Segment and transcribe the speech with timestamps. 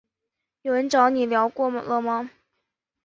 [0.63, 2.31] 有人找你聊过了吗？